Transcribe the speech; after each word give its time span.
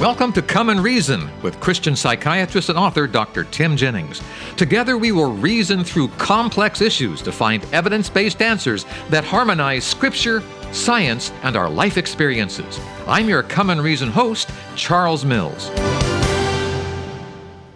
Welcome 0.00 0.32
to 0.32 0.40
Come 0.40 0.70
and 0.70 0.82
Reason 0.82 1.28
with 1.42 1.60
Christian 1.60 1.94
psychiatrist 1.94 2.70
and 2.70 2.78
author 2.78 3.06
Dr. 3.06 3.44
Tim 3.44 3.76
Jennings. 3.76 4.22
Together, 4.56 4.96
we 4.96 5.12
will 5.12 5.30
reason 5.30 5.84
through 5.84 6.08
complex 6.16 6.80
issues 6.80 7.20
to 7.20 7.30
find 7.30 7.62
evidence 7.66 8.08
based 8.08 8.40
answers 8.40 8.86
that 9.10 9.24
harmonize 9.24 9.84
Scripture, 9.84 10.42
science, 10.72 11.32
and 11.42 11.54
our 11.54 11.68
life 11.68 11.98
experiences. 11.98 12.80
I'm 13.06 13.28
your 13.28 13.42
Come 13.42 13.68
and 13.68 13.82
Reason 13.82 14.08
host, 14.08 14.48
Charles 14.74 15.26
Mills. 15.26 15.68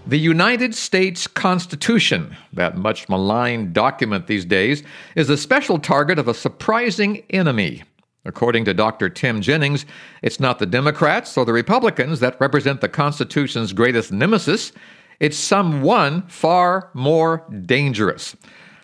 The 0.07 0.19
United 0.19 0.75
States 0.75 1.27
Constitution, 1.27 2.35
that 2.55 2.79
much 2.79 3.07
maligned 3.11 3.75
document 3.75 4.29
these 4.29 4.47
days, 4.47 4.83
is 5.15 5.29
a 5.29 5.37
special 5.37 5.79
target 5.79 6.19
of 6.19 6.29
a 6.29 6.33
surprising 6.33 7.23
enemy. 7.29 7.83
According 8.25 8.65
to 8.65 8.75
Dr. 8.75 9.09
Tim 9.09 9.41
Jennings, 9.41 9.85
it's 10.23 10.41
not 10.41 10.59
the 10.59 10.67
Democrats 10.67 11.37
or 11.37 11.45
the 11.45 11.53
Republicans 11.53 12.21
that 12.21 12.41
represent 12.41 12.81
the 12.81 12.89
Constitution's 12.89 13.73
greatest 13.73 14.13
nemesis. 14.13 14.73
It's 15.21 15.37
someone 15.37 16.23
far 16.29 16.91
more 16.95 17.47
dangerous. 17.67 18.37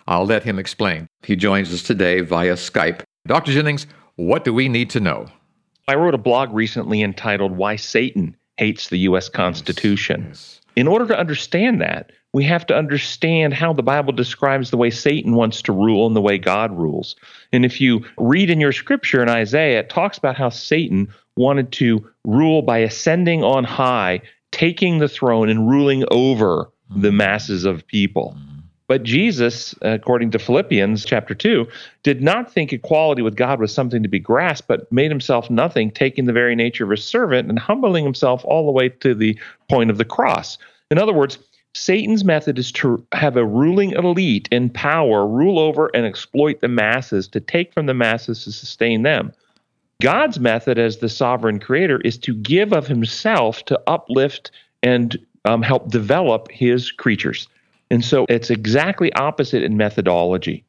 I'll 0.07 0.27
let 0.27 0.43
him 0.43 0.59
explain. 0.59 1.07
He 1.23 1.37
joins 1.37 1.73
us 1.73 1.83
today 1.83 2.21
via 2.21 2.55
Skype. 2.55 3.03
Dr. 3.27 3.53
Jennings, 3.53 3.87
what 4.17 4.45
do 4.45 4.53
we 4.53 4.69
need 4.69 4.91
to 4.91 5.01
know? 5.01 5.27
I 5.89 5.95
wrote 5.95 6.15
a 6.15 6.19
blog 6.19 6.53
recently 6.53 7.03
entitled 7.03 7.57
Why 7.57 7.77
Satan 7.77 8.37
Hates 8.59 8.91
the 8.91 8.99
U.S. 8.99 9.29
Constitution. 9.29 10.27
Yes. 10.29 10.61
In 10.77 10.87
order 10.87 11.07
to 11.07 11.19
understand 11.19 11.81
that, 11.81 12.13
we 12.33 12.45
have 12.45 12.67
to 12.67 12.77
understand 12.77 13.55
how 13.55 13.73
the 13.73 13.83
Bible 13.83 14.13
describes 14.13 14.71
the 14.71 14.77
way 14.77 14.91
Satan 14.91 15.35
wants 15.35 15.63
to 15.63 15.73
rule 15.73 16.07
and 16.07 16.15
the 16.15 16.21
way 16.21 16.39
God 16.39 16.77
rules. 16.77 17.17
And 17.53 17.65
if 17.65 17.81
you 17.81 18.05
read 18.19 18.51
in 18.51 18.61
your 18.61 18.73
scripture 18.73 19.23
in 19.23 19.29
Isaiah, 19.29 19.81
it 19.81 19.91
talks 19.91 20.17
about 20.17 20.37
how 20.37 20.49
Satan 20.49 21.13
wanted 21.37 21.73
to 21.73 22.09
rule 22.25 22.63
by 22.63 22.79
ascending 22.79 23.43
on 23.43 23.65
high, 23.65 24.21
taking 24.53 24.99
the 24.99 25.09
throne, 25.09 25.49
and 25.49 25.69
ruling 25.69 26.05
over 26.11 26.71
the 26.95 27.13
masses 27.13 27.65
of 27.65 27.87
people. 27.87 28.37
But 28.87 29.05
Jesus, 29.05 29.73
according 29.83 30.33
to 30.33 30.39
Philippians 30.41 31.05
chapter 31.05 31.33
2, 31.33 31.65
did 32.03 32.23
not 32.23 32.53
think 32.53 32.73
equality 32.73 33.23
with 33.23 33.37
God 33.37 33.61
was 33.61 33.73
something 33.73 34.03
to 34.03 34.09
be 34.09 34.19
grasped, 34.19 34.67
but 34.67 34.91
made 34.91 35.13
himself 35.13 35.49
nothing, 35.49 35.93
taking 35.93 36.25
the 36.25 36.33
very 36.33 36.57
nature 36.57 36.85
of 36.85 36.91
a 36.91 36.97
servant 36.97 37.49
and 37.49 37.59
humbling 37.59 38.05
himself 38.05 38.45
all 38.45 38.67
the 38.67 38.73
way 38.73 38.89
to 38.89 39.15
the 39.15 39.39
point 39.69 39.91
of 39.91 39.99
the 39.99 40.05
cross. 40.05 40.59
In 40.91 40.99
other 40.99 41.13
words, 41.13 41.39
Satan's 41.75 42.25
method 42.25 42.59
is 42.59 42.73
to 42.73 43.05
have 43.13 43.37
a 43.37 43.45
ruling 43.45 43.93
elite 43.93 44.49
in 44.51 44.71
power 44.71 45.27
rule 45.27 45.59
over 45.59 45.91
and 45.95 46.05
exploit 46.05 46.61
the 46.61 46.69
masses 46.69 47.29
to 47.29 47.41
take 47.41 47.73
from 47.73 47.87
the 47.87 47.95
masses 47.95 48.45
to 48.45 48.53
sustain 48.53 49.03
them. 49.03 49.33
God's 50.03 50.41
method 50.41 50.79
as 50.79 50.99
the 50.99 51.09
sovereign 51.09 51.61
creator 51.61 52.01
is 52.01 52.19
to 52.19 52.35
give 52.35 52.73
of 52.73 52.87
himself 52.87 53.65
to 53.67 53.81
uplift 53.87 54.51
and 54.83 55.17
um, 55.45 55.63
help 55.63 55.91
develop 55.91 56.51
his 56.51 56.91
creatures. 56.91 57.47
And 57.91 58.05
so 58.05 58.27
it's 58.29 58.51
exactly 58.51 59.13
opposite 59.15 59.63
in 59.63 59.77
methodology. 59.77 60.65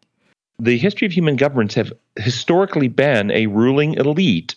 The 0.59 0.77
history 0.77 1.05
of 1.05 1.13
human 1.13 1.37
governments 1.37 1.75
have 1.75 1.93
historically 2.17 2.87
been 2.87 3.31
a 3.31 3.47
ruling 3.47 3.95
elite 3.95 4.55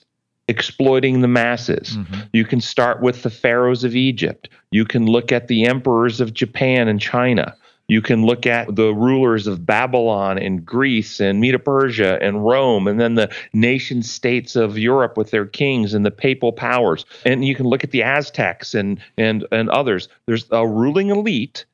exploiting 0.48 1.20
the 1.20 1.28
masses. 1.28 1.96
Mm-hmm. 1.96 2.20
You 2.32 2.44
can 2.44 2.60
start 2.60 3.00
with 3.00 3.22
the 3.22 3.30
pharaohs 3.30 3.84
of 3.84 3.96
Egypt. 3.96 4.48
You 4.70 4.84
can 4.84 5.06
look 5.06 5.32
at 5.32 5.48
the 5.48 5.66
emperors 5.66 6.20
of 6.20 6.34
Japan 6.34 6.88
and 6.88 7.00
China. 7.00 7.56
You 7.86 8.00
can 8.00 8.24
look 8.24 8.46
at 8.46 8.76
the 8.76 8.94
rulers 8.94 9.46
of 9.46 9.66
Babylon 9.66 10.38
and 10.38 10.64
Greece 10.64 11.20
and 11.20 11.38
Medo 11.38 11.58
Persia 11.58 12.18
and 12.22 12.44
Rome, 12.44 12.88
and 12.88 12.98
then 12.98 13.14
the 13.14 13.30
nation 13.52 14.02
states 14.02 14.56
of 14.56 14.78
Europe 14.78 15.18
with 15.18 15.30
their 15.30 15.44
kings 15.44 15.92
and 15.92 16.04
the 16.04 16.10
papal 16.10 16.52
powers. 16.52 17.04
And 17.26 17.44
you 17.44 17.54
can 17.54 17.66
look 17.66 17.84
at 17.84 17.90
the 17.90 18.02
Aztecs 18.02 18.74
and, 18.74 19.00
and, 19.18 19.46
and 19.52 19.68
others. 19.68 20.08
There's 20.24 20.46
a 20.50 20.66
ruling 20.66 21.10
elite 21.10 21.66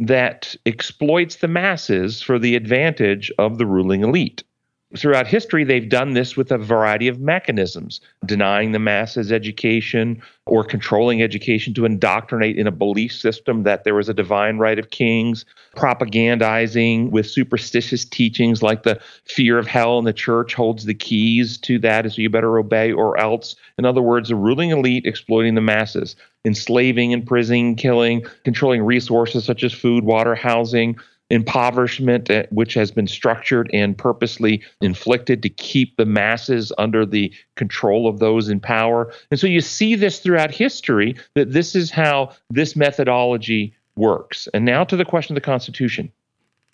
that 0.00 0.54
exploits 0.64 1.36
the 1.36 1.48
masses 1.48 2.22
for 2.22 2.38
the 2.38 2.54
advantage 2.54 3.32
of 3.38 3.58
the 3.58 3.66
ruling 3.66 4.02
elite. 4.04 4.44
Throughout 4.96 5.26
history, 5.26 5.64
they've 5.64 5.88
done 5.88 6.14
this 6.14 6.34
with 6.34 6.50
a 6.50 6.56
variety 6.56 7.08
of 7.08 7.20
mechanisms, 7.20 8.00
denying 8.24 8.72
the 8.72 8.78
masses 8.78 9.30
education 9.30 10.22
or 10.46 10.64
controlling 10.64 11.20
education 11.22 11.74
to 11.74 11.84
indoctrinate 11.84 12.56
in 12.56 12.66
a 12.66 12.72
belief 12.72 13.12
system 13.12 13.64
that 13.64 13.84
there 13.84 13.94
was 13.94 14.08
a 14.08 14.14
divine 14.14 14.56
right 14.56 14.78
of 14.78 14.88
kings, 14.88 15.44
propagandizing 15.76 17.10
with 17.10 17.28
superstitious 17.28 18.06
teachings 18.06 18.62
like 18.62 18.82
the 18.82 18.98
fear 19.24 19.58
of 19.58 19.66
hell 19.66 19.98
and 19.98 20.06
the 20.06 20.12
church 20.14 20.54
holds 20.54 20.86
the 20.86 20.94
keys 20.94 21.58
to 21.58 21.78
that, 21.80 22.10
so 22.10 22.22
you 22.22 22.30
better 22.30 22.58
obey 22.58 22.90
or 22.90 23.20
else. 23.20 23.56
In 23.76 23.84
other 23.84 24.00
words, 24.00 24.30
a 24.30 24.36
ruling 24.36 24.70
elite 24.70 25.04
exploiting 25.04 25.54
the 25.54 25.60
masses, 25.60 26.16
enslaving, 26.46 27.10
imprisoning, 27.10 27.76
killing, 27.76 28.24
controlling 28.42 28.82
resources 28.82 29.44
such 29.44 29.62
as 29.62 29.74
food, 29.74 30.04
water, 30.04 30.34
housing, 30.34 30.96
impoverishment, 31.30 32.30
uh, 32.30 32.44
which 32.50 32.74
has 32.74 32.90
been 32.90 33.06
structured 33.06 33.70
and 33.72 33.96
purposely 33.96 34.62
inflicted 34.80 35.42
to 35.42 35.48
keep 35.48 35.96
the 35.96 36.06
masses 36.06 36.72
under 36.78 37.04
the 37.04 37.32
control 37.56 38.08
of 38.08 38.18
those 38.18 38.48
in 38.48 38.60
power. 38.60 39.12
And 39.30 39.38
so 39.38 39.46
you 39.46 39.60
see 39.60 39.94
this 39.94 40.20
throughout 40.20 40.50
history 40.50 41.16
that 41.34 41.52
this 41.52 41.74
is 41.74 41.90
how 41.90 42.32
this 42.50 42.76
methodology 42.76 43.74
works. 43.96 44.48
And 44.54 44.64
now 44.64 44.84
to 44.84 44.96
the 44.96 45.04
question 45.04 45.36
of 45.36 45.42
the 45.42 45.46
Constitution. 45.46 46.10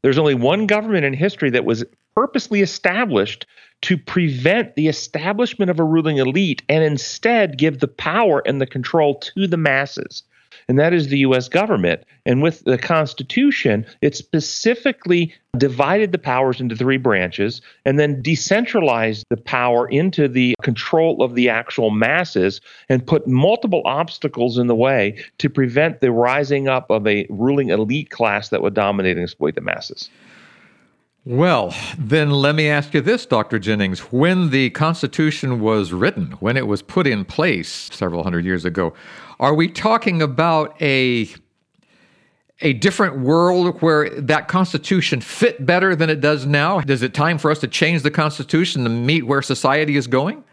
There's 0.03 0.19
only 0.19 0.34
one 0.34 0.66
government 0.66 1.06
in 1.06 1.14
history 1.14 1.50
that 1.50 1.64
was 1.64 1.82
purposely 2.14 2.60
established 2.60 3.47
to 3.82 3.97
prevent 3.97 4.76
the 4.76 4.88
establishment 4.88 5.70
of 5.70 5.81
a 5.81 5.84
ruling 5.84 6.19
elite 6.19 6.62
and 6.69 6.84
instead 6.84 7.59
give 7.59 7.81
the 7.81 7.88
power 7.88 8.43
and 8.47 8.60
the 8.60 8.66
control 8.66 9.16
to 9.16 9.47
the 9.47 9.56
masses 9.56 10.22
and 10.69 10.78
that 10.78 10.92
is 10.92 11.08
the 11.08 11.19
U.S. 11.19 11.48
government. 11.48 12.02
And 12.26 12.42
with 12.42 12.64
the 12.64 12.78
Constitution, 12.78 13.86
it 14.00 14.16
specifically 14.16 15.34
divided 15.56 16.12
the 16.12 16.19
powers 16.19 16.60
into 16.60 16.76
three 16.76 16.97
branches 16.97 17.60
and 17.84 17.98
then 17.98 18.22
decentralized 18.22 19.25
the 19.30 19.36
power 19.36 19.86
into 19.88 20.28
the 20.28 20.54
control 20.62 21.22
of 21.22 21.34
the 21.34 21.48
actual 21.48 21.91
masses 21.91 22.60
and 22.88 23.06
put 23.06 23.26
multiple 23.26 23.82
obstacles 23.84 24.58
in 24.58 24.66
the 24.66 24.75
way 24.75 25.16
to 25.38 25.48
prevent 25.48 26.00
the 26.00 26.10
rising 26.10 26.69
up 26.69 26.91
of 26.91 27.06
a 27.06 27.26
ruling 27.31 27.69
elite 27.69 28.10
class 28.10 28.48
that 28.48 28.62
would 28.62 28.75
dominate 28.75 29.16
and 29.16 29.25
exploit 29.25 29.54
the 29.54 29.60
masses. 29.60 30.10
Well, 31.26 31.75
then 31.96 32.31
let 32.31 32.54
me 32.54 32.69
ask 32.69 32.92
you 32.92 33.00
this, 33.00 33.25
Dr. 33.25 33.58
Jennings. 33.58 34.12
When 34.12 34.50
the 34.50 34.69
Constitution 34.70 35.58
was 35.58 35.91
written, 35.91 36.32
when 36.32 36.58
it 36.58 36.66
was 36.66 36.82
put 36.82 37.06
in 37.06 37.25
place 37.25 37.88
several 37.91 38.22
hundred 38.25 38.44
years 38.44 38.66
ago, 38.66 38.92
are 39.40 39.54
we 39.54 39.68
talking 39.68 40.22
about 40.22 40.80
a 40.80 41.28
a 42.60 42.72
different 42.74 43.18
world 43.18 43.82
where 43.82 44.08
that 44.20 44.48
constitution 44.48 45.20
fit 45.20 45.66
better 45.66 45.96
than 45.96 46.08
it 46.08 46.20
does 46.20 46.46
now? 46.46 46.78
Is 46.80 47.02
it 47.02 47.12
time 47.12 47.36
for 47.36 47.50
us 47.50 47.58
to 47.58 47.68
change 47.68 48.02
the 48.02 48.10
constitution 48.10 48.84
to 48.84 48.90
meet 48.90 49.26
where 49.26 49.42
society 49.42 49.96
is 49.96 50.06
going? 50.06 50.44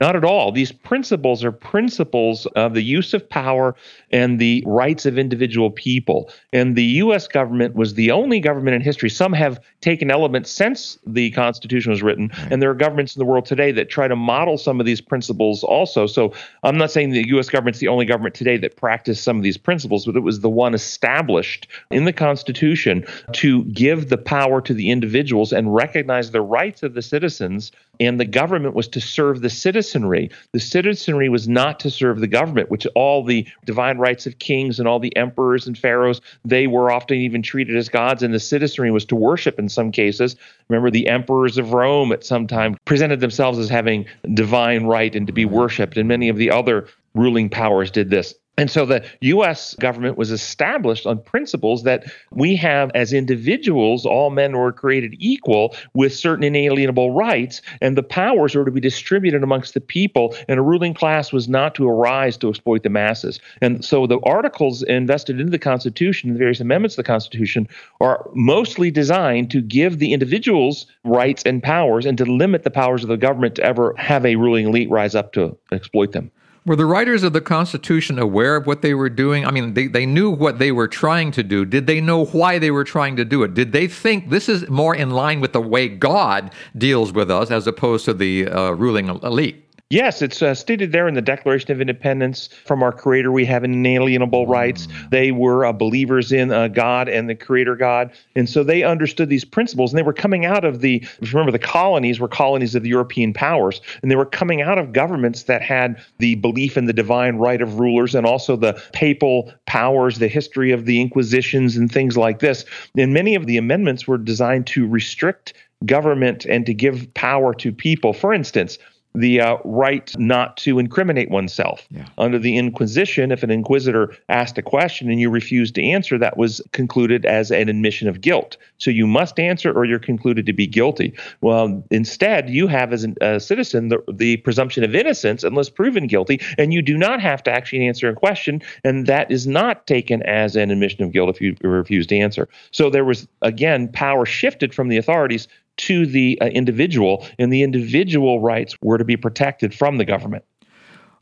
Not 0.00 0.14
at 0.14 0.24
all. 0.24 0.52
These 0.52 0.72
principles 0.72 1.42
are 1.42 1.52
principles 1.52 2.46
of 2.54 2.74
the 2.74 2.82
use 2.82 3.14
of 3.14 3.28
power 3.28 3.74
and 4.10 4.38
the 4.38 4.62
rights 4.66 5.06
of 5.06 5.18
individual 5.18 5.70
people. 5.70 6.30
And 6.52 6.76
the 6.76 6.84
U.S. 6.84 7.26
government 7.26 7.74
was 7.74 7.94
the 7.94 8.10
only 8.10 8.40
government 8.40 8.74
in 8.74 8.82
history. 8.82 9.08
Some 9.08 9.32
have 9.32 9.60
taken 9.80 10.10
elements 10.10 10.50
since 10.50 10.98
the 11.06 11.30
Constitution 11.30 11.90
was 11.90 12.02
written, 12.02 12.30
and 12.50 12.60
there 12.60 12.70
are 12.70 12.74
governments 12.74 13.16
in 13.16 13.20
the 13.20 13.24
world 13.24 13.46
today 13.46 13.72
that 13.72 13.88
try 13.88 14.06
to 14.06 14.16
model 14.16 14.58
some 14.58 14.80
of 14.80 14.86
these 14.86 15.00
principles 15.00 15.64
also. 15.64 16.06
So 16.06 16.34
I'm 16.62 16.76
not 16.76 16.90
saying 16.90 17.10
the 17.10 17.26
U.S. 17.28 17.48
government's 17.48 17.78
the 17.78 17.88
only 17.88 18.04
government 18.04 18.34
today 18.34 18.58
that 18.58 18.76
practiced 18.76 19.24
some 19.24 19.36
of 19.36 19.42
these 19.42 19.56
principles, 19.56 20.04
but 20.04 20.16
it 20.16 20.20
was 20.20 20.40
the 20.40 20.50
one 20.50 20.74
established 20.74 21.68
in 21.90 22.04
the 22.04 22.12
Constitution 22.12 23.04
to 23.32 23.64
give 23.64 24.08
the 24.08 24.18
power 24.18 24.60
to 24.60 24.74
the 24.74 24.90
individuals 24.90 25.52
and 25.52 25.74
recognize 25.74 26.30
the 26.30 26.42
rights 26.42 26.82
of 26.82 26.94
the 26.94 27.02
citizens. 27.02 27.72
And 28.00 28.20
the 28.20 28.24
government 28.24 28.74
was 28.74 28.88
to 28.88 29.00
serve 29.00 29.40
the 29.40 29.50
citizenry. 29.50 30.30
The 30.52 30.60
citizenry 30.60 31.28
was 31.28 31.48
not 31.48 31.80
to 31.80 31.90
serve 31.90 32.20
the 32.20 32.26
government, 32.26 32.70
which 32.70 32.86
all 32.94 33.24
the 33.24 33.46
divine 33.64 33.98
rights 33.98 34.26
of 34.26 34.38
kings 34.38 34.78
and 34.78 34.86
all 34.86 34.98
the 34.98 35.16
emperors 35.16 35.66
and 35.66 35.76
pharaohs, 35.76 36.20
they 36.44 36.66
were 36.66 36.90
often 36.90 37.16
even 37.18 37.42
treated 37.42 37.76
as 37.76 37.88
gods, 37.88 38.22
and 38.22 38.34
the 38.34 38.40
citizenry 38.40 38.90
was 38.90 39.04
to 39.06 39.16
worship 39.16 39.58
in 39.58 39.68
some 39.68 39.90
cases. 39.90 40.36
Remember, 40.68 40.90
the 40.90 41.08
emperors 41.08 41.58
of 41.58 41.72
Rome 41.72 42.12
at 42.12 42.24
some 42.24 42.46
time 42.46 42.76
presented 42.84 43.20
themselves 43.20 43.58
as 43.58 43.68
having 43.68 44.06
divine 44.34 44.84
right 44.84 45.14
and 45.14 45.26
to 45.26 45.32
be 45.32 45.44
worshiped, 45.44 45.96
and 45.96 46.08
many 46.08 46.28
of 46.28 46.36
the 46.36 46.50
other 46.50 46.88
ruling 47.14 47.48
powers 47.48 47.90
did 47.90 48.10
this. 48.10 48.34
And 48.58 48.70
so 48.70 48.86
the 48.86 49.04
US 49.20 49.74
government 49.74 50.16
was 50.16 50.30
established 50.30 51.06
on 51.06 51.20
principles 51.20 51.82
that 51.82 52.10
we 52.30 52.56
have 52.56 52.90
as 52.94 53.12
individuals, 53.12 54.06
all 54.06 54.30
men 54.30 54.56
were 54.56 54.72
created 54.72 55.14
equal 55.18 55.76
with 55.92 56.14
certain 56.14 56.42
inalienable 56.42 57.10
rights, 57.10 57.60
and 57.82 57.98
the 57.98 58.02
powers 58.02 58.54
were 58.54 58.64
to 58.64 58.70
be 58.70 58.80
distributed 58.80 59.42
amongst 59.42 59.74
the 59.74 59.80
people, 59.80 60.34
and 60.48 60.58
a 60.58 60.62
ruling 60.62 60.94
class 60.94 61.34
was 61.34 61.50
not 61.50 61.74
to 61.74 61.86
arise 61.86 62.38
to 62.38 62.48
exploit 62.48 62.82
the 62.82 62.88
masses. 62.88 63.40
And 63.60 63.84
so 63.84 64.06
the 64.06 64.20
articles 64.20 64.82
invested 64.82 65.38
into 65.38 65.50
the 65.50 65.58
Constitution, 65.58 66.32
the 66.32 66.38
various 66.38 66.60
amendments 66.60 66.94
of 66.94 67.04
the 67.04 67.08
Constitution, 67.08 67.68
are 68.00 68.26
mostly 68.32 68.90
designed 68.90 69.50
to 69.50 69.60
give 69.60 69.98
the 69.98 70.14
individuals 70.14 70.86
rights 71.04 71.42
and 71.44 71.62
powers 71.62 72.06
and 72.06 72.16
to 72.16 72.24
limit 72.24 72.62
the 72.62 72.70
powers 72.70 73.02
of 73.02 73.08
the 73.08 73.18
government 73.18 73.56
to 73.56 73.62
ever 73.62 73.94
have 73.98 74.24
a 74.24 74.36
ruling 74.36 74.66
elite 74.66 74.88
rise 74.88 75.14
up 75.14 75.34
to 75.34 75.54
exploit 75.72 76.12
them. 76.12 76.30
Were 76.66 76.74
the 76.74 76.84
writers 76.84 77.22
of 77.22 77.32
the 77.32 77.40
Constitution 77.40 78.18
aware 78.18 78.56
of 78.56 78.66
what 78.66 78.82
they 78.82 78.92
were 78.92 79.08
doing? 79.08 79.46
I 79.46 79.52
mean, 79.52 79.74
they, 79.74 79.86
they 79.86 80.04
knew 80.04 80.32
what 80.32 80.58
they 80.58 80.72
were 80.72 80.88
trying 80.88 81.30
to 81.32 81.44
do. 81.44 81.64
Did 81.64 81.86
they 81.86 82.00
know 82.00 82.24
why 82.24 82.58
they 82.58 82.72
were 82.72 82.82
trying 82.82 83.14
to 83.16 83.24
do 83.24 83.44
it? 83.44 83.54
Did 83.54 83.70
they 83.70 83.86
think 83.86 84.30
this 84.30 84.48
is 84.48 84.68
more 84.68 84.92
in 84.92 85.10
line 85.10 85.40
with 85.40 85.52
the 85.52 85.60
way 85.60 85.88
God 85.88 86.52
deals 86.76 87.12
with 87.12 87.30
us 87.30 87.52
as 87.52 87.68
opposed 87.68 88.04
to 88.06 88.14
the 88.14 88.48
uh, 88.48 88.70
ruling 88.72 89.06
elite? 89.06 89.65
Yes, 89.88 90.20
it's 90.20 90.42
uh, 90.42 90.52
stated 90.52 90.90
there 90.90 91.06
in 91.06 91.14
the 91.14 91.22
Declaration 91.22 91.70
of 91.70 91.80
Independence 91.80 92.48
from 92.64 92.82
our 92.82 92.90
Creator, 92.90 93.30
we 93.30 93.44
have 93.44 93.62
inalienable 93.62 94.44
mm. 94.44 94.48
rights. 94.48 94.88
They 95.12 95.30
were 95.30 95.64
uh, 95.64 95.72
believers 95.72 96.32
in 96.32 96.50
uh, 96.50 96.66
God 96.66 97.08
and 97.08 97.30
the 97.30 97.36
Creator 97.36 97.76
God. 97.76 98.10
And 98.34 98.50
so 98.50 98.64
they 98.64 98.82
understood 98.82 99.28
these 99.28 99.44
principles 99.44 99.92
and 99.92 99.98
they 99.98 100.02
were 100.02 100.12
coming 100.12 100.44
out 100.44 100.64
of 100.64 100.80
the, 100.80 101.06
remember, 101.20 101.52
the 101.52 101.60
colonies 101.60 102.18
were 102.18 102.26
colonies 102.26 102.74
of 102.74 102.82
the 102.82 102.88
European 102.88 103.32
powers. 103.32 103.80
And 104.02 104.10
they 104.10 104.16
were 104.16 104.26
coming 104.26 104.60
out 104.60 104.76
of 104.76 104.92
governments 104.92 105.44
that 105.44 105.62
had 105.62 106.02
the 106.18 106.34
belief 106.34 106.76
in 106.76 106.86
the 106.86 106.92
divine 106.92 107.36
right 107.36 107.62
of 107.62 107.78
rulers 107.78 108.16
and 108.16 108.26
also 108.26 108.56
the 108.56 108.82
papal 108.92 109.52
powers, 109.66 110.18
the 110.18 110.26
history 110.26 110.72
of 110.72 110.86
the 110.86 111.00
Inquisitions 111.00 111.76
and 111.76 111.92
things 111.92 112.16
like 112.16 112.40
this. 112.40 112.64
And 112.98 113.14
many 113.14 113.36
of 113.36 113.46
the 113.46 113.56
amendments 113.56 114.08
were 114.08 114.18
designed 114.18 114.66
to 114.68 114.84
restrict 114.88 115.52
government 115.84 116.44
and 116.44 116.66
to 116.66 116.74
give 116.74 117.12
power 117.14 117.54
to 117.54 117.70
people. 117.70 118.12
For 118.12 118.32
instance, 118.32 118.78
the 119.16 119.40
uh, 119.40 119.56
right 119.64 120.14
not 120.18 120.56
to 120.58 120.78
incriminate 120.78 121.30
oneself. 121.30 121.86
Yeah. 121.90 122.06
Under 122.18 122.38
the 122.38 122.56
Inquisition, 122.56 123.32
if 123.32 123.42
an 123.42 123.50
inquisitor 123.50 124.14
asked 124.28 124.58
a 124.58 124.62
question 124.62 125.10
and 125.10 125.20
you 125.20 125.30
refused 125.30 125.74
to 125.76 125.82
answer, 125.82 126.18
that 126.18 126.36
was 126.36 126.60
concluded 126.72 127.24
as 127.24 127.50
an 127.50 127.68
admission 127.68 128.08
of 128.08 128.20
guilt. 128.20 128.56
So 128.78 128.90
you 128.90 129.06
must 129.06 129.38
answer 129.38 129.72
or 129.72 129.84
you're 129.84 129.98
concluded 129.98 130.46
to 130.46 130.52
be 130.52 130.66
guilty. 130.66 131.14
Well, 131.40 131.82
instead, 131.90 132.50
you 132.50 132.66
have 132.66 132.92
as 132.92 133.06
a 133.20 133.40
citizen 133.40 133.88
the, 133.88 134.02
the 134.12 134.36
presumption 134.38 134.84
of 134.84 134.94
innocence 134.94 135.42
unless 135.44 135.70
proven 135.70 136.06
guilty, 136.06 136.40
and 136.58 136.72
you 136.72 136.82
do 136.82 136.96
not 136.96 137.20
have 137.20 137.42
to 137.44 137.50
actually 137.50 137.86
answer 137.86 138.08
a 138.08 138.14
question, 138.14 138.62
and 138.84 139.06
that 139.06 139.30
is 139.30 139.46
not 139.46 139.86
taken 139.86 140.22
as 140.22 140.56
an 140.56 140.70
admission 140.70 141.02
of 141.02 141.12
guilt 141.12 141.30
if 141.30 141.40
you 141.40 141.56
refuse 141.62 142.06
to 142.08 142.16
answer. 142.16 142.48
So 142.70 142.90
there 142.90 143.04
was, 143.04 143.26
again, 143.42 143.88
power 143.88 144.26
shifted 144.26 144.74
from 144.74 144.88
the 144.88 144.96
authorities 144.96 145.48
to 145.78 146.06
the 146.06 146.38
uh, 146.40 146.46
individual, 146.46 147.26
and 147.38 147.52
the 147.52 147.62
individual 147.62 148.40
rights 148.40 148.76
were 148.82 148.98
to 148.98 149.04
be 149.04 149.16
protected 149.16 149.74
from 149.74 149.98
the 149.98 150.04
government. 150.04 150.44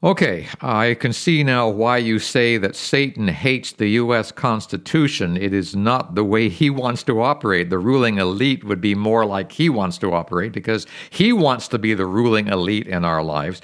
Okay, 0.05 0.49
I 0.61 0.99
can 1.01 1.15
see 1.15 1.43
now 1.43 1.67
why 1.67 1.97
you 1.97 2.19
say 2.19 2.59
that 2.59 2.77
Satan 2.77 3.29
hates 3.29 3.73
the 3.73 3.89
U.S. 3.93 4.33
Constitution. 4.33 5.35
It 5.35 5.55
is 5.55 5.75
not 5.75 6.15
the 6.15 6.25
way 6.25 6.51
he 6.51 6.69
wants 6.69 7.03
to 7.05 7.23
operate. 7.23 7.71
The 7.71 7.79
ruling 7.79 8.19
elite 8.19 8.65
would 8.65 8.83
be 8.83 8.95
more 8.95 9.25
like 9.25 9.53
he 9.53 9.71
wants 9.71 9.97
to 9.99 10.13
operate 10.13 10.53
because 10.53 10.87
he 11.09 11.33
wants 11.33 11.69
to 11.69 11.79
be 11.79 11.95
the 11.95 12.05
ruling 12.05 12.49
elite 12.49 12.87
in 12.87 13.03
our 13.03 13.23
lives. 13.23 13.63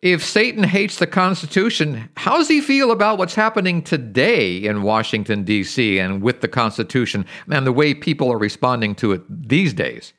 If 0.00 0.24
Satan 0.24 0.62
hates 0.62 0.98
the 0.98 1.08
Constitution, 1.08 2.08
how 2.16 2.36
does 2.36 2.46
he 2.46 2.60
feel 2.60 2.92
about 2.92 3.18
what's 3.18 3.34
happening 3.34 3.82
today 3.82 4.56
in 4.56 4.82
Washington, 4.82 5.42
D.C., 5.42 5.98
and 5.98 6.22
with 6.22 6.40
the 6.40 6.46
Constitution 6.46 7.26
and 7.50 7.66
the 7.66 7.72
way 7.72 7.94
people 7.94 8.32
are 8.32 8.38
responding 8.38 8.94
to 8.96 9.12
it 9.12 9.22
these 9.28 9.72
days? 9.72 10.12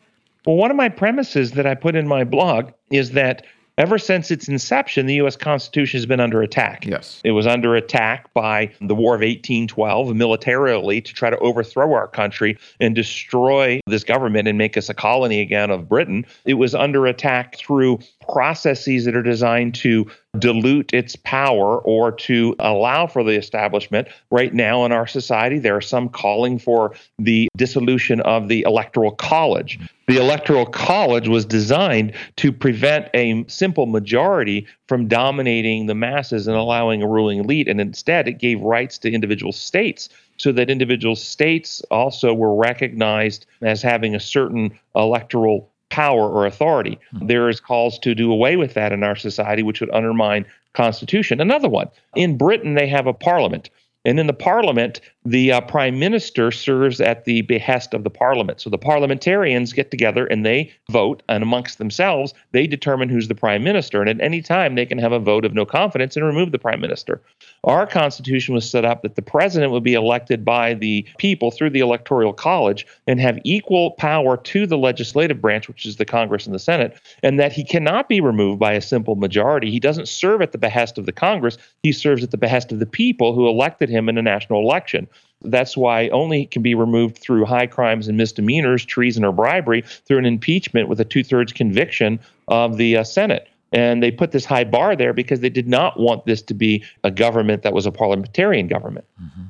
Well, 0.45 0.57
one 0.57 0.69
of 0.71 0.75
my 0.75 0.89
premises 0.89 1.51
that 1.51 1.65
I 1.65 1.75
put 1.75 1.95
in 1.95 2.07
my 2.07 2.25
blog 2.25 2.71
is 2.91 3.11
that 3.11 3.45
ever 3.79 3.97
since 3.97 4.29
its 4.29 4.47
inception, 4.47 5.07
the 5.07 5.15
U.S. 5.15 5.35
Constitution 5.35 5.97
has 5.97 6.05
been 6.05 6.19
under 6.19 6.43
attack. 6.43 6.85
Yes. 6.85 7.21
It 7.23 7.31
was 7.31 7.47
under 7.47 7.75
attack 7.75 8.31
by 8.33 8.71
the 8.81 8.93
War 8.93 9.15
of 9.15 9.21
1812 9.21 10.15
militarily 10.15 11.01
to 11.01 11.13
try 11.13 11.29
to 11.29 11.37
overthrow 11.39 11.93
our 11.93 12.07
country 12.07 12.57
and 12.79 12.93
destroy 12.93 13.79
this 13.87 14.03
government 14.03 14.47
and 14.47 14.57
make 14.57 14.77
us 14.77 14.89
a 14.89 14.93
colony 14.93 15.39
again 15.39 15.71
of 15.71 15.87
Britain. 15.89 16.25
It 16.45 16.55
was 16.55 16.75
under 16.75 17.07
attack 17.07 17.57
through 17.57 17.99
processes 18.31 19.05
that 19.05 19.15
are 19.15 19.23
designed 19.23 19.73
to 19.75 20.05
dilute 20.37 20.93
its 20.93 21.15
power 21.15 21.79
or 21.79 22.11
to 22.11 22.55
allow 22.59 23.07
for 23.07 23.23
the 23.23 23.35
establishment. 23.35 24.07
Right 24.29 24.53
now 24.53 24.85
in 24.85 24.91
our 24.91 25.07
society, 25.07 25.57
there 25.57 25.75
are 25.75 25.81
some 25.81 26.09
calling 26.09 26.59
for 26.59 26.93
the 27.17 27.49
dissolution 27.57 28.21
of 28.21 28.47
the 28.47 28.61
Electoral 28.61 29.11
College. 29.11 29.79
The 30.07 30.17
Electoral 30.17 30.65
College 30.65 31.27
was 31.27 31.45
designed 31.45 32.13
to 32.37 32.51
prevent 32.51 33.09
a 33.13 33.43
simple 33.47 33.85
majority 33.85 34.67
from 34.87 35.07
dominating 35.07 35.87
the 35.87 35.95
masses 35.95 36.47
and 36.47 36.55
allowing 36.55 37.01
a 37.01 37.07
ruling 37.07 37.39
elite. 37.39 37.67
And 37.67 37.81
instead, 37.81 38.27
it 38.27 38.39
gave 38.39 38.61
rights 38.61 38.97
to 38.99 39.11
individual 39.11 39.51
states 39.51 40.09
so 40.37 40.51
that 40.53 40.69
individual 40.69 41.15
states 41.15 41.81
also 41.91 42.33
were 42.33 42.55
recognized 42.55 43.45
as 43.61 43.81
having 43.81 44.15
a 44.15 44.19
certain 44.19 44.77
electoral 44.95 45.69
power 45.89 46.29
or 46.29 46.45
authority. 46.45 46.99
Hmm. 47.11 47.27
There 47.27 47.49
is 47.49 47.59
calls 47.59 47.99
to 47.99 48.15
do 48.15 48.31
away 48.31 48.55
with 48.55 48.73
that 48.75 48.91
in 48.91 49.03
our 49.03 49.15
society, 49.15 49.63
which 49.63 49.81
would 49.81 49.91
undermine 49.91 50.45
constitution. 50.73 51.41
Another 51.41 51.69
one. 51.69 51.89
In 52.15 52.37
Britain, 52.37 52.75
they 52.75 52.87
have 52.87 53.07
a 53.07 53.13
parliament. 53.13 53.69
And 54.05 54.19
in 54.19 54.27
the 54.27 54.33
parliament, 54.33 55.01
the 55.25 55.51
uh, 55.51 55.61
prime 55.61 55.99
minister 55.99 56.51
serves 56.51 57.01
at 57.01 57.25
the 57.25 57.41
behest 57.41 57.93
of 57.93 58.03
the 58.03 58.09
parliament. 58.09 58.61
So 58.61 58.69
the 58.69 58.77
parliamentarians 58.77 59.73
get 59.73 59.91
together 59.91 60.25
and 60.25 60.45
they 60.45 60.71
vote, 60.89 61.21
and 61.27 61.43
amongst 61.43 61.77
themselves, 61.77 62.33
they 62.51 62.65
determine 62.65 63.09
who's 63.09 63.27
the 63.27 63.35
prime 63.35 63.63
minister. 63.63 64.01
And 64.01 64.09
at 64.09 64.21
any 64.25 64.41
time, 64.41 64.75
they 64.75 64.85
can 64.85 64.97
have 64.97 65.11
a 65.11 65.19
vote 65.19 65.43
of 65.43 65.53
no 65.53 65.65
confidence 65.65 66.15
and 66.15 66.25
remove 66.25 66.51
the 66.51 66.59
prime 66.59 66.79
minister. 66.79 67.21
Our 67.65 67.85
constitution 67.85 68.55
was 68.55 68.69
set 68.69 68.85
up 68.85 69.01
that 69.01 69.15
the 69.15 69.21
president 69.21 69.73
would 69.73 69.83
be 69.83 69.93
elected 69.93 70.45
by 70.45 70.73
the 70.73 71.05
people 71.17 71.51
through 71.51 71.71
the 71.71 71.81
electoral 71.81 72.31
college 72.31 72.87
and 73.05 73.19
have 73.19 73.39
equal 73.43 73.91
power 73.91 74.37
to 74.37 74.65
the 74.65 74.77
legislative 74.77 75.41
branch, 75.41 75.67
which 75.67 75.85
is 75.85 75.97
the 75.97 76.05
Congress 76.05 76.45
and 76.45 76.55
the 76.55 76.59
Senate, 76.59 76.97
and 77.21 77.37
that 77.37 77.51
he 77.51 77.65
cannot 77.65 78.07
be 78.07 78.21
removed 78.21 78.59
by 78.59 78.73
a 78.73 78.81
simple 78.81 79.15
majority. 79.15 79.69
He 79.69 79.79
doesn't 79.79 80.07
serve 80.07 80.41
at 80.41 80.53
the 80.53 80.57
behest 80.57 80.97
of 80.97 81.05
the 81.05 81.11
Congress, 81.11 81.57
he 81.83 81.91
serves 81.91 82.23
at 82.23 82.31
the 82.31 82.37
behest 82.37 82.71
of 82.71 82.79
the 82.79 82.85
people 82.85 83.35
who 83.35 83.47
elected 83.47 83.89
him 83.89 83.98
in 84.07 84.17
a 84.17 84.21
national 84.21 84.61
election. 84.61 85.07
That's 85.41 85.75
why 85.75 86.09
only 86.09 86.45
can 86.45 86.61
be 86.61 86.75
removed 86.75 87.17
through 87.17 87.45
high 87.45 87.67
crimes 87.67 88.07
and 88.07 88.17
misdemeanors, 88.17 88.85
treason 88.85 89.23
or 89.23 89.31
bribery, 89.31 89.81
through 90.05 90.19
an 90.19 90.25
impeachment 90.25 90.89
with 90.89 90.99
a 90.99 91.05
two 91.05 91.23
thirds 91.23 91.53
conviction 91.53 92.19
of 92.47 92.77
the 92.77 92.97
uh, 92.97 93.03
Senate. 93.03 93.47
And 93.71 94.01
they 94.01 94.11
put 94.11 94.31
this 94.31 94.45
high 94.45 94.63
bar 94.63 94.95
there 94.95 95.13
because 95.13 95.41
they 95.41 95.49
did 95.49 95.67
not 95.67 95.99
want 95.99 96.25
this 96.25 96.41
to 96.43 96.53
be 96.53 96.83
a 97.03 97.11
government 97.11 97.63
that 97.63 97.73
was 97.73 97.85
a 97.85 97.91
parliamentarian 97.91 98.67
government. 98.67 99.05
Mm-hmm. 99.21 99.43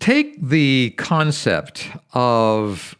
Take 0.00 0.40
the 0.42 0.90
concept 0.98 1.88
of 2.12 2.96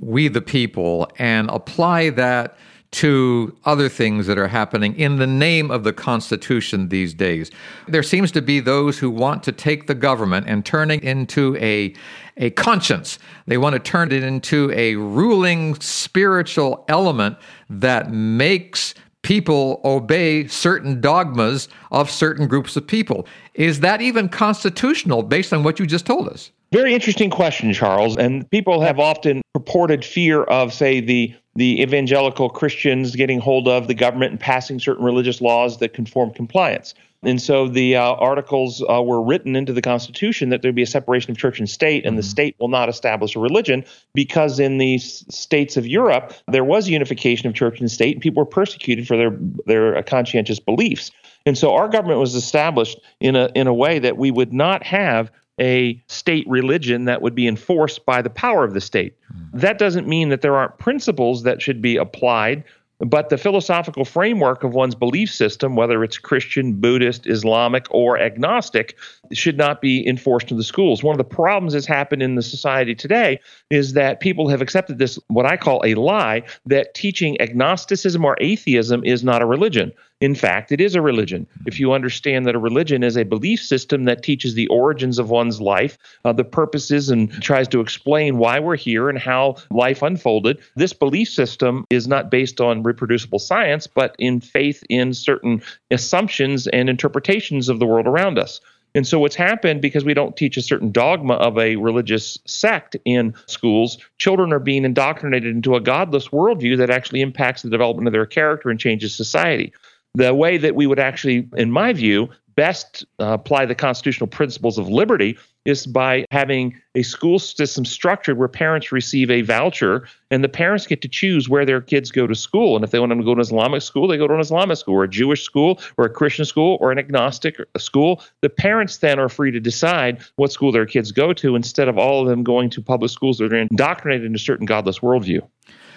we 0.00 0.28
the 0.28 0.42
people 0.42 1.10
and 1.18 1.48
apply 1.50 2.10
that 2.10 2.58
to 2.94 3.56
other 3.64 3.88
things 3.88 4.28
that 4.28 4.38
are 4.38 4.46
happening 4.46 4.94
in 4.96 5.16
the 5.16 5.26
name 5.26 5.70
of 5.70 5.82
the 5.82 5.92
Constitution 5.92 6.88
these 6.88 7.12
days. 7.12 7.50
There 7.88 8.04
seems 8.04 8.30
to 8.32 8.40
be 8.40 8.60
those 8.60 9.00
who 9.00 9.10
want 9.10 9.42
to 9.42 9.52
take 9.52 9.88
the 9.88 9.96
government 9.96 10.46
and 10.48 10.64
turn 10.64 10.92
it 10.92 11.02
into 11.02 11.56
a, 11.56 11.92
a 12.36 12.50
conscience. 12.50 13.18
They 13.48 13.58
want 13.58 13.72
to 13.72 13.80
turn 13.80 14.12
it 14.12 14.22
into 14.22 14.70
a 14.72 14.94
ruling 14.94 15.74
spiritual 15.80 16.84
element 16.88 17.36
that 17.68 18.12
makes 18.12 18.94
people 19.22 19.80
obey 19.84 20.46
certain 20.46 21.00
dogmas 21.00 21.68
of 21.90 22.08
certain 22.08 22.46
groups 22.46 22.76
of 22.76 22.86
people. 22.86 23.26
Is 23.54 23.80
that 23.80 24.02
even 24.02 24.28
constitutional 24.28 25.24
based 25.24 25.52
on 25.52 25.64
what 25.64 25.80
you 25.80 25.86
just 25.86 26.06
told 26.06 26.28
us? 26.28 26.52
Very 26.70 26.94
interesting 26.94 27.30
question, 27.30 27.72
Charles. 27.72 28.16
And 28.16 28.48
people 28.50 28.80
have 28.80 29.00
often 29.00 29.42
purported 29.52 30.04
fear 30.04 30.44
of, 30.44 30.72
say, 30.72 31.00
the 31.00 31.34
the 31.56 31.80
evangelical 31.82 32.48
Christians 32.50 33.14
getting 33.14 33.40
hold 33.40 33.68
of 33.68 33.86
the 33.86 33.94
government 33.94 34.32
and 34.32 34.40
passing 34.40 34.80
certain 34.80 35.04
religious 35.04 35.40
laws 35.40 35.78
that 35.78 35.94
conform 35.94 36.32
compliance. 36.32 36.94
And 37.26 37.40
so 37.40 37.68
the 37.68 37.96
uh, 37.96 38.02
articles 38.02 38.82
uh, 38.82 39.02
were 39.02 39.22
written 39.22 39.56
into 39.56 39.72
the 39.72 39.80
Constitution 39.80 40.50
that 40.50 40.62
there'd 40.62 40.74
be 40.74 40.82
a 40.82 40.86
separation 40.86 41.30
of 41.30 41.38
church 41.38 41.58
and 41.58 41.68
state, 41.68 42.04
and 42.04 42.12
mm-hmm. 42.12 42.16
the 42.18 42.22
state 42.22 42.56
will 42.58 42.68
not 42.68 42.88
establish 42.88 43.34
a 43.34 43.40
religion 43.40 43.84
because 44.12 44.60
in 44.60 44.78
the 44.78 44.98
states 44.98 45.76
of 45.76 45.86
Europe 45.86 46.34
there 46.48 46.64
was 46.64 46.88
unification 46.88 47.48
of 47.48 47.54
church 47.54 47.80
and 47.80 47.90
state, 47.90 48.14
and 48.14 48.22
people 48.22 48.42
were 48.42 48.50
persecuted 48.50 49.06
for 49.06 49.16
their 49.16 49.36
their 49.66 49.96
uh, 49.96 50.02
conscientious 50.02 50.60
beliefs. 50.60 51.10
And 51.46 51.56
so 51.56 51.74
our 51.74 51.88
government 51.88 52.20
was 52.20 52.34
established 52.34 52.98
in 53.20 53.36
a 53.36 53.50
in 53.54 53.66
a 53.66 53.74
way 53.74 53.98
that 53.98 54.16
we 54.16 54.30
would 54.30 54.52
not 54.52 54.82
have 54.82 55.30
a 55.60 56.02
state 56.08 56.46
religion 56.48 57.04
that 57.04 57.22
would 57.22 57.34
be 57.34 57.46
enforced 57.46 58.04
by 58.04 58.22
the 58.22 58.30
power 58.30 58.64
of 58.64 58.74
the 58.74 58.80
state. 58.80 59.16
Mm-hmm. 59.32 59.58
That 59.58 59.78
doesn't 59.78 60.08
mean 60.08 60.28
that 60.30 60.40
there 60.40 60.56
aren't 60.56 60.78
principles 60.78 61.42
that 61.44 61.62
should 61.62 61.80
be 61.80 61.96
applied 61.96 62.64
but 63.00 63.28
the 63.28 63.36
philosophical 63.36 64.04
framework 64.04 64.62
of 64.62 64.72
one's 64.72 64.94
belief 64.94 65.32
system, 65.32 65.74
whether 65.74 66.04
it's 66.04 66.16
Christian, 66.16 66.74
Buddhist, 66.74 67.26
Islamic, 67.26 67.86
or 67.90 68.18
agnostic, 68.18 68.96
should 69.32 69.56
not 69.56 69.80
be 69.80 70.06
enforced 70.06 70.50
in 70.50 70.56
the 70.56 70.64
schools. 70.64 71.02
One 71.02 71.12
of 71.12 71.18
the 71.18 71.24
problems 71.24 71.72
that's 71.72 71.86
happened 71.86 72.22
in 72.22 72.36
the 72.36 72.42
society 72.42 72.94
today 72.94 73.40
is 73.70 73.94
that 73.94 74.20
people 74.20 74.48
have 74.48 74.62
accepted 74.62 74.98
this, 74.98 75.18
what 75.28 75.44
I 75.44 75.56
call 75.56 75.82
a 75.84 75.94
lie, 75.94 76.42
that 76.66 76.94
teaching 76.94 77.40
agnosticism 77.40 78.24
or 78.24 78.36
atheism 78.40 79.04
is 79.04 79.24
not 79.24 79.42
a 79.42 79.46
religion. 79.46 79.92
In 80.24 80.34
fact, 80.34 80.72
it 80.72 80.80
is 80.80 80.94
a 80.94 81.02
religion. 81.02 81.46
If 81.66 81.78
you 81.78 81.92
understand 81.92 82.46
that 82.46 82.54
a 82.54 82.58
religion 82.58 83.02
is 83.02 83.18
a 83.18 83.24
belief 83.24 83.60
system 83.60 84.04
that 84.04 84.22
teaches 84.22 84.54
the 84.54 84.66
origins 84.68 85.18
of 85.18 85.28
one's 85.28 85.60
life, 85.60 85.98
uh, 86.24 86.32
the 86.32 86.44
purposes, 86.44 87.10
and 87.10 87.30
tries 87.42 87.68
to 87.68 87.80
explain 87.80 88.38
why 88.38 88.58
we're 88.58 88.74
here 88.74 89.10
and 89.10 89.18
how 89.18 89.56
life 89.70 90.00
unfolded, 90.00 90.56
this 90.76 90.94
belief 90.94 91.28
system 91.28 91.84
is 91.90 92.08
not 92.08 92.30
based 92.30 92.58
on 92.58 92.82
reproducible 92.82 93.38
science, 93.38 93.86
but 93.86 94.16
in 94.18 94.40
faith 94.40 94.82
in 94.88 95.12
certain 95.12 95.62
assumptions 95.90 96.66
and 96.68 96.88
interpretations 96.88 97.68
of 97.68 97.78
the 97.78 97.86
world 97.86 98.06
around 98.06 98.38
us. 98.38 98.62
And 98.94 99.06
so, 99.06 99.18
what's 99.18 99.36
happened 99.36 99.82
because 99.82 100.06
we 100.06 100.14
don't 100.14 100.36
teach 100.36 100.56
a 100.56 100.62
certain 100.62 100.90
dogma 100.90 101.34
of 101.34 101.58
a 101.58 101.76
religious 101.76 102.38
sect 102.46 102.96
in 103.04 103.34
schools, 103.44 103.98
children 104.16 104.54
are 104.54 104.60
being 104.60 104.86
indoctrinated 104.86 105.54
into 105.54 105.74
a 105.74 105.80
godless 105.80 106.28
worldview 106.28 106.78
that 106.78 106.90
actually 106.90 107.20
impacts 107.20 107.60
the 107.62 107.70
development 107.70 108.06
of 108.06 108.12
their 108.12 108.24
character 108.24 108.70
and 108.70 108.80
changes 108.80 109.14
society. 109.14 109.72
The 110.14 110.34
way 110.34 110.58
that 110.58 110.74
we 110.74 110.86
would 110.86 110.98
actually, 110.98 111.48
in 111.56 111.70
my 111.70 111.92
view, 111.92 112.28
best 112.56 113.04
uh, 113.18 113.32
apply 113.32 113.66
the 113.66 113.74
constitutional 113.74 114.28
principles 114.28 114.78
of 114.78 114.88
liberty 114.88 115.36
is 115.64 115.86
by 115.86 116.26
having 116.30 116.78
a 116.94 117.02
school 117.02 117.38
system 117.38 117.84
structured 117.84 118.38
where 118.38 118.48
parents 118.48 118.92
receive 118.92 119.30
a 119.30 119.40
voucher 119.40 120.06
and 120.30 120.44
the 120.44 120.48
parents 120.48 120.86
get 120.86 121.00
to 121.00 121.08
choose 121.08 121.48
where 121.48 121.64
their 121.64 121.80
kids 121.80 122.10
go 122.10 122.26
to 122.26 122.34
school. 122.34 122.76
And 122.76 122.84
if 122.84 122.90
they 122.90 122.98
want 122.98 123.10
them 123.10 123.18
to 123.18 123.24
go 123.24 123.34
to 123.34 123.38
an 123.38 123.46
Islamic 123.46 123.80
school, 123.80 124.06
they 124.06 124.18
go 124.18 124.28
to 124.28 124.34
an 124.34 124.40
Islamic 124.40 124.76
school 124.76 124.94
or 124.94 125.04
a 125.04 125.08
Jewish 125.08 125.42
school 125.42 125.80
or 125.96 126.04
a 126.04 126.10
Christian 126.10 126.44
school 126.44 126.76
or 126.80 126.92
an 126.92 126.98
agnostic 126.98 127.56
school. 127.78 128.22
The 128.42 128.50
parents 128.50 128.98
then 128.98 129.18
are 129.18 129.28
free 129.28 129.50
to 129.52 129.60
decide 129.60 130.22
what 130.36 130.52
school 130.52 130.70
their 130.70 130.86
kids 130.86 131.12
go 131.12 131.32
to 131.32 131.56
instead 131.56 131.88
of 131.88 131.98
all 131.98 132.22
of 132.22 132.28
them 132.28 132.44
going 132.44 132.68
to 132.70 132.82
public 132.82 133.10
schools 133.10 133.38
that 133.38 133.52
are 133.52 133.56
indoctrinated 133.56 134.26
into 134.26 134.36
a 134.36 134.40
certain 134.40 134.66
godless 134.66 134.98
worldview. 134.98 135.40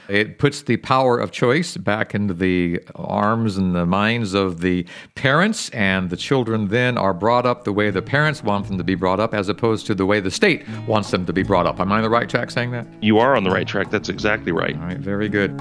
It 0.10 0.40
puts 0.40 0.62
the 0.62 0.78
power 0.78 1.20
of 1.20 1.32
choice 1.32 1.78
back 1.78 2.16
into 2.16 2.34
the 2.34 2.82
arms 2.96 3.58
and 3.58 3.76
the 3.76 3.86
minds 3.86 4.34
of 4.34 4.62
the 4.62 4.86
parents, 5.16 5.70
and 5.70 6.10
the 6.10 6.18
children 6.18 6.70
then 6.70 6.98
are 6.98 7.14
brought 7.14 7.46
up 7.46 7.64
the 7.64 7.74
way 7.74 7.90
the 7.90 8.02
parents 8.02 8.44
want 8.44 8.68
them 8.68 8.78
to 8.78 8.84
be 8.84 8.96
brought 8.96 9.20
up, 9.20 9.34
as 9.34 9.50
opposed 9.50 9.86
to 9.88 9.96
the 9.96 10.06
way 10.06 10.20
the 10.20 10.32
state 10.32 10.68
wants 10.88 11.12
them 11.12 11.26
to 11.26 11.34
be 11.34 11.44
brought 11.44 11.66
up. 11.66 11.80
Am 11.80 11.92
I 11.92 11.98
on 11.98 12.04
the 12.04 12.10
right 12.10 12.30
track 12.30 12.52
saying 12.52 12.72
that? 12.72 12.88
You 13.02 13.20
are 13.20 13.36
on 13.36 13.44
the 13.44 13.52
right 13.52 13.68
track. 13.68 13.90
That's 13.90 14.10
exactly 14.10 14.52
right. 14.52 14.76
All 14.76 14.84
right, 14.84 14.98
very 14.98 15.30
good. 15.30 15.52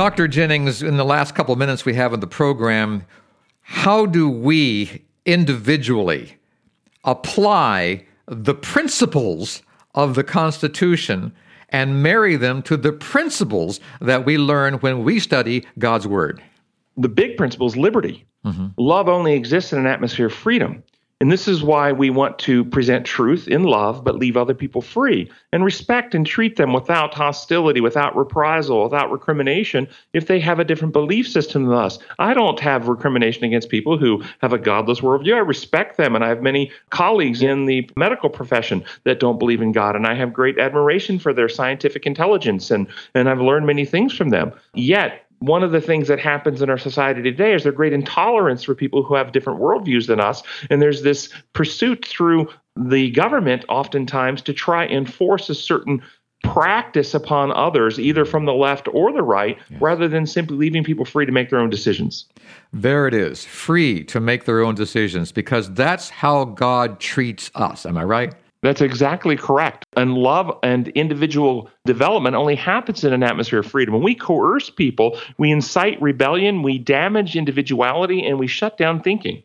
Dr. 0.00 0.28
Jennings, 0.28 0.82
in 0.82 0.96
the 0.96 1.04
last 1.04 1.34
couple 1.34 1.52
of 1.52 1.58
minutes 1.58 1.84
we 1.84 1.92
have 1.92 2.14
in 2.14 2.20
the 2.20 2.26
program, 2.26 3.04
how 3.60 4.06
do 4.06 4.30
we 4.30 5.04
individually 5.26 6.38
apply 7.04 8.06
the 8.24 8.54
principles 8.54 9.60
of 9.94 10.14
the 10.14 10.24
Constitution 10.24 11.34
and 11.68 12.02
marry 12.02 12.36
them 12.36 12.62
to 12.62 12.78
the 12.78 12.94
principles 12.94 13.78
that 14.00 14.24
we 14.24 14.38
learn 14.38 14.76
when 14.76 15.04
we 15.04 15.20
study 15.20 15.66
God's 15.78 16.06
Word? 16.06 16.42
The 16.96 17.10
big 17.10 17.36
principle 17.36 17.66
is 17.66 17.76
liberty. 17.76 18.24
Mm-hmm. 18.46 18.68
Love 18.78 19.06
only 19.06 19.34
exists 19.34 19.70
in 19.70 19.78
an 19.80 19.86
atmosphere 19.86 20.28
of 20.28 20.32
freedom. 20.32 20.82
And 21.20 21.30
this 21.30 21.46
is 21.46 21.62
why 21.62 21.92
we 21.92 22.08
want 22.08 22.38
to 22.40 22.64
present 22.64 23.04
truth 23.04 23.46
in 23.46 23.64
love, 23.64 24.02
but 24.02 24.16
leave 24.16 24.38
other 24.38 24.54
people 24.54 24.80
free 24.80 25.30
and 25.52 25.62
respect 25.62 26.14
and 26.14 26.26
treat 26.26 26.56
them 26.56 26.72
without 26.72 27.12
hostility, 27.12 27.82
without 27.82 28.16
reprisal, 28.16 28.84
without 28.84 29.12
recrimination 29.12 29.86
if 30.14 30.26
they 30.26 30.40
have 30.40 30.58
a 30.58 30.64
different 30.64 30.94
belief 30.94 31.28
system 31.28 31.66
than 31.66 31.76
us. 31.76 31.98
I 32.18 32.32
don't 32.32 32.58
have 32.60 32.88
recrimination 32.88 33.44
against 33.44 33.68
people 33.68 33.98
who 33.98 34.24
have 34.40 34.54
a 34.54 34.58
godless 34.58 35.00
worldview. 35.00 35.34
I 35.34 35.40
respect 35.40 35.98
them, 35.98 36.14
and 36.14 36.24
I 36.24 36.28
have 36.28 36.42
many 36.42 36.72
colleagues 36.88 37.42
in 37.42 37.66
the 37.66 37.90
medical 37.96 38.30
profession 38.30 38.82
that 39.04 39.20
don't 39.20 39.38
believe 39.38 39.60
in 39.60 39.72
God, 39.72 39.96
and 39.96 40.06
I 40.06 40.14
have 40.14 40.32
great 40.32 40.58
admiration 40.58 41.18
for 41.18 41.34
their 41.34 41.50
scientific 41.50 42.06
intelligence, 42.06 42.70
and, 42.70 42.86
and 43.14 43.28
I've 43.28 43.42
learned 43.42 43.66
many 43.66 43.84
things 43.84 44.16
from 44.16 44.30
them. 44.30 44.52
Yet, 44.72 45.26
one 45.40 45.62
of 45.62 45.72
the 45.72 45.80
things 45.80 46.06
that 46.08 46.20
happens 46.20 46.62
in 46.62 46.70
our 46.70 46.78
society 46.78 47.22
today 47.22 47.54
is 47.54 47.64
there's 47.64 47.74
great 47.74 47.92
intolerance 47.92 48.62
for 48.62 48.74
people 48.74 49.02
who 49.02 49.14
have 49.14 49.32
different 49.32 49.58
worldviews 49.58 50.06
than 50.06 50.20
us. 50.20 50.42
And 50.68 50.80
there's 50.80 51.02
this 51.02 51.30
pursuit 51.54 52.04
through 52.04 52.48
the 52.76 53.10
government, 53.10 53.64
oftentimes, 53.68 54.42
to 54.42 54.52
try 54.52 54.84
and 54.84 55.12
force 55.12 55.50
a 55.50 55.54
certain 55.54 56.02
practice 56.42 57.12
upon 57.12 57.52
others, 57.52 57.98
either 57.98 58.24
from 58.24 58.46
the 58.46 58.54
left 58.54 58.88
or 58.92 59.12
the 59.12 59.22
right, 59.22 59.58
yes. 59.70 59.80
rather 59.80 60.08
than 60.08 60.26
simply 60.26 60.56
leaving 60.56 60.82
people 60.82 61.04
free 61.04 61.26
to 61.26 61.32
make 61.32 61.50
their 61.50 61.58
own 61.58 61.68
decisions. 61.68 62.26
There 62.72 63.06
it 63.06 63.12
is 63.12 63.44
free 63.44 64.04
to 64.04 64.20
make 64.20 64.44
their 64.44 64.62
own 64.62 64.74
decisions, 64.74 65.32
because 65.32 65.72
that's 65.74 66.08
how 66.08 66.46
God 66.46 66.98
treats 66.98 67.50
us. 67.54 67.84
Am 67.84 67.98
I 67.98 68.04
right? 68.04 68.34
That's 68.62 68.82
exactly 68.82 69.36
correct. 69.36 69.86
And 69.96 70.14
love 70.14 70.58
and 70.62 70.88
individual 70.88 71.70
development 71.86 72.36
only 72.36 72.56
happens 72.56 73.04
in 73.04 73.12
an 73.12 73.22
atmosphere 73.22 73.60
of 73.60 73.66
freedom. 73.66 73.94
When 73.94 74.02
we 74.02 74.14
coerce 74.14 74.68
people, 74.68 75.18
we 75.38 75.50
incite 75.50 76.00
rebellion, 76.02 76.62
we 76.62 76.78
damage 76.78 77.36
individuality, 77.36 78.26
and 78.26 78.38
we 78.38 78.46
shut 78.46 78.76
down 78.76 79.00
thinking. 79.02 79.42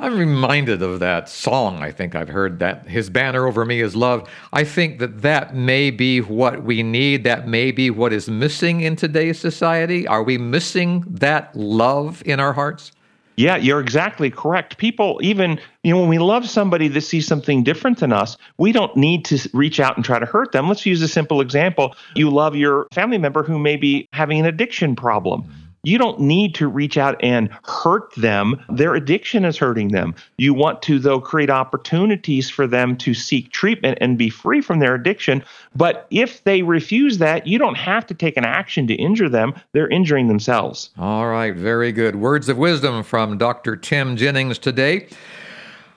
I'm 0.00 0.16
reminded 0.16 0.80
of 0.80 1.00
that 1.00 1.28
song. 1.28 1.82
I 1.82 1.90
think 1.90 2.14
I've 2.14 2.28
heard 2.28 2.60
that 2.60 2.86
his 2.86 3.10
banner 3.10 3.48
over 3.48 3.64
me 3.64 3.80
is 3.80 3.96
love. 3.96 4.30
I 4.52 4.62
think 4.62 5.00
that 5.00 5.22
that 5.22 5.56
may 5.56 5.90
be 5.90 6.20
what 6.20 6.62
we 6.62 6.84
need. 6.84 7.24
That 7.24 7.48
may 7.48 7.72
be 7.72 7.90
what 7.90 8.12
is 8.12 8.30
missing 8.30 8.80
in 8.80 8.94
today's 8.94 9.40
society. 9.40 10.06
Are 10.06 10.22
we 10.22 10.38
missing 10.38 11.04
that 11.08 11.54
love 11.56 12.22
in 12.24 12.38
our 12.38 12.52
hearts? 12.52 12.92
Yeah, 13.38 13.54
you're 13.56 13.78
exactly 13.78 14.32
correct. 14.32 14.78
People, 14.78 15.20
even, 15.22 15.60
you 15.84 15.94
know, 15.94 16.00
when 16.00 16.08
we 16.08 16.18
love 16.18 16.48
somebody 16.48 16.88
that 16.88 17.00
sees 17.02 17.24
something 17.24 17.62
different 17.62 18.00
than 18.00 18.12
us, 18.12 18.36
we 18.56 18.72
don't 18.72 18.96
need 18.96 19.24
to 19.26 19.48
reach 19.52 19.78
out 19.78 19.94
and 19.94 20.04
try 20.04 20.18
to 20.18 20.26
hurt 20.26 20.50
them. 20.50 20.66
Let's 20.66 20.84
use 20.84 21.00
a 21.02 21.08
simple 21.08 21.40
example. 21.40 21.94
You 22.16 22.30
love 22.30 22.56
your 22.56 22.88
family 22.92 23.16
member 23.16 23.44
who 23.44 23.60
may 23.60 23.76
be 23.76 24.08
having 24.12 24.40
an 24.40 24.46
addiction 24.46 24.96
problem. 24.96 25.48
You 25.82 25.98
don't 25.98 26.20
need 26.20 26.54
to 26.56 26.68
reach 26.68 26.98
out 26.98 27.22
and 27.22 27.50
hurt 27.64 28.14
them. 28.16 28.62
Their 28.68 28.94
addiction 28.94 29.44
is 29.44 29.56
hurting 29.56 29.88
them. 29.88 30.14
You 30.36 30.54
want 30.54 30.82
to, 30.82 30.98
though, 30.98 31.20
create 31.20 31.50
opportunities 31.50 32.50
for 32.50 32.66
them 32.66 32.96
to 32.98 33.14
seek 33.14 33.52
treatment 33.52 33.98
and 34.00 34.18
be 34.18 34.28
free 34.28 34.60
from 34.60 34.80
their 34.80 34.94
addiction. 34.94 35.44
But 35.74 36.06
if 36.10 36.44
they 36.44 36.62
refuse 36.62 37.18
that, 37.18 37.46
you 37.46 37.58
don't 37.58 37.76
have 37.76 38.06
to 38.06 38.14
take 38.14 38.36
an 38.36 38.44
action 38.44 38.86
to 38.88 38.94
injure 38.94 39.28
them. 39.28 39.54
They're 39.72 39.88
injuring 39.88 40.28
themselves. 40.28 40.90
All 40.98 41.28
right, 41.28 41.54
very 41.54 41.92
good. 41.92 42.16
Words 42.16 42.48
of 42.48 42.58
wisdom 42.58 43.02
from 43.02 43.38
Dr. 43.38 43.76
Tim 43.76 44.16
Jennings 44.16 44.58
today. 44.58 45.08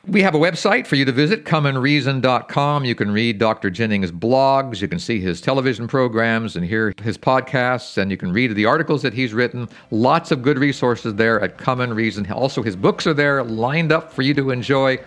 We 0.07 0.23
have 0.23 0.33
a 0.33 0.39
website 0.39 0.87
for 0.87 0.95
you 0.95 1.05
to 1.05 1.11
visit, 1.11 1.45
comeandreason.com. 1.45 2.85
You 2.85 2.95
can 2.95 3.11
read 3.11 3.37
Dr. 3.37 3.69
Jennings' 3.69 4.11
blogs, 4.11 4.81
you 4.81 4.87
can 4.87 4.97
see 4.97 5.19
his 5.19 5.39
television 5.39 5.87
programs 5.87 6.55
and 6.55 6.65
hear 6.65 6.91
his 7.03 7.19
podcasts, 7.19 7.99
and 7.99 8.09
you 8.09 8.17
can 8.17 8.33
read 8.33 8.55
the 8.55 8.65
articles 8.65 9.03
that 9.03 9.13
he's 9.13 9.31
written. 9.31 9.69
Lots 9.91 10.31
of 10.31 10.41
good 10.41 10.57
resources 10.57 11.13
there 11.13 11.39
at 11.41 11.59
Come 11.59 11.81
and 11.81 11.95
Reason. 11.95 12.29
Also, 12.31 12.63
his 12.63 12.75
books 12.75 13.05
are 13.05 13.13
there 13.13 13.43
lined 13.43 13.91
up 13.91 14.11
for 14.11 14.23
you 14.23 14.33
to 14.33 14.49
enjoy. 14.49 14.97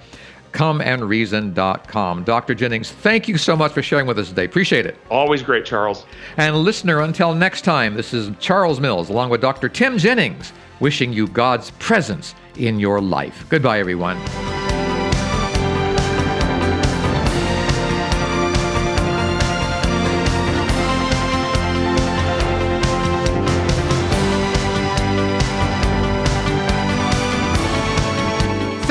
Comeandreason.com. 0.53 2.23
Dr. 2.23 2.55
Jennings, 2.55 2.93
thank 2.93 3.27
you 3.27 3.37
so 3.37 3.57
much 3.57 3.73
for 3.73 3.83
sharing 3.83 4.07
with 4.07 4.21
us 4.21 4.29
today. 4.29 4.45
Appreciate 4.45 4.87
it. 4.87 4.97
Always 5.11 5.43
great, 5.43 5.65
Charles. 5.65 6.07
And 6.37 6.55
listener, 6.59 7.01
until 7.01 7.35
next 7.35 7.63
time, 7.63 7.95
this 7.95 8.15
is 8.15 8.31
Charles 8.39 8.79
Mills 8.79 9.11
along 9.11 9.31
with 9.31 9.41
Dr. 9.41 9.69
Tim 9.69 9.99
Jennings 9.99 10.53
wishing 10.79 11.13
you 11.13 11.27
God's 11.27 11.73
presence 11.73 12.37
in 12.57 12.79
your 12.79 13.01
life. 13.01 13.45
Goodbye, 13.49 13.81
everyone. 13.81 14.21